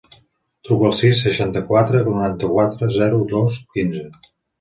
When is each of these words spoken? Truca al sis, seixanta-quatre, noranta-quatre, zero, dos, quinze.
Truca 0.67 0.85
al 0.87 0.93
sis, 0.99 1.19
seixanta-quatre, 1.25 2.01
noranta-quatre, 2.07 2.89
zero, 2.97 3.21
dos, 3.35 3.61
quinze. 3.77 4.03